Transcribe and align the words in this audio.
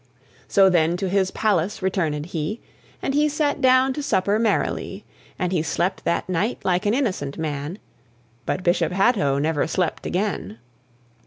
So 0.47 0.67
then 0.67 0.97
to 0.97 1.09
his 1.09 1.29
palace 1.29 1.81
returnèd 1.81 2.25
he, 2.25 2.59
And 3.03 3.13
he 3.13 3.29
sat 3.29 3.61
down 3.61 3.93
to 3.93 4.01
supper 4.01 4.39
merrily, 4.39 5.05
And 5.37 5.51
he 5.51 5.61
slept 5.61 6.05
that 6.05 6.27
night 6.27 6.57
like 6.65 6.87
an 6.87 6.95
innocent 6.95 7.37
man; 7.37 7.77
But 8.47 8.63
Bishop 8.63 8.91
Hatto 8.93 9.37
never 9.37 9.67
slept 9.67 10.07
again. 10.07 10.57